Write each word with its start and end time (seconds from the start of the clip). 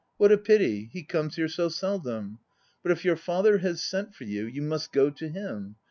What 0.17 0.31
a 0.31 0.37
pity; 0.39 0.89
he 0.91 1.03
comes 1.03 1.35
here 1.35 1.47
so 1.47 1.69
seldom. 1.69 2.39
But 2.81 2.91
if 2.91 3.05
your 3.05 3.15
father 3.15 3.59
has 3.59 3.83
sent 3.83 4.15
for 4.15 4.23
you, 4.23 4.47
you 4.47 4.63
must 4.63 4.91
go 4.91 5.11
to 5.11 5.29
him. 5.29 5.75